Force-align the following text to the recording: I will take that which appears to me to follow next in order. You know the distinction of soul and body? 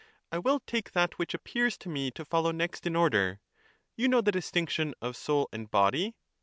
I 0.31 0.39
will 0.39 0.61
take 0.61 0.93
that 0.93 1.19
which 1.19 1.35
appears 1.35 1.77
to 1.77 1.87
me 1.87 2.09
to 2.09 2.25
follow 2.25 2.49
next 2.49 2.87
in 2.87 2.95
order. 2.95 3.39
You 3.95 4.07
know 4.07 4.21
the 4.21 4.31
distinction 4.31 4.95
of 4.99 5.15
soul 5.15 5.47
and 5.53 5.69
body? 5.69 6.15